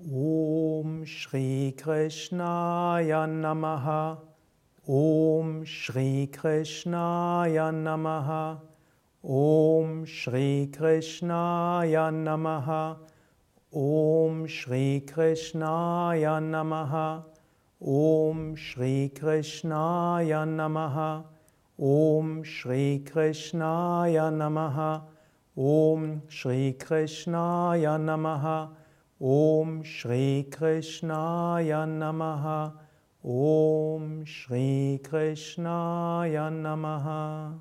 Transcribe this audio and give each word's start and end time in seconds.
Om 0.00 1.04
Shri 1.04 1.74
Krishnaya 1.76 3.26
Namaha. 3.26 4.18
Om 4.88 5.64
Shri 5.64 6.30
Krishnaya 6.32 7.72
Namaha. 7.74 8.60
Om 9.24 10.06
Shri 10.06 10.70
Krishnaya 10.70 12.12
Namaha. 12.12 12.96
Om 13.74 14.46
Shri 14.46 15.02
Krishnaya 15.04 16.38
Namaha. 16.40 17.24
Om 17.82 18.54
Shri 18.54 19.10
Krishnaya 19.12 20.46
Namaha. 20.46 21.24
Om 21.76 22.44
Shri 22.44 23.02
Krishnaya 23.04 24.30
Namaha. 24.30 25.02
Om 25.56 26.22
Shri 26.28 26.76
Krishnaya 26.78 27.98
Namaha. 27.98 28.68
Om 29.20 29.82
Shri 29.82 30.46
Krishnaya 30.48 31.84
Namaha. 31.84 32.72
Om 33.24 34.24
Shri 34.24 35.00
Krishnaya 35.02 36.52
Namaha. 36.52 37.58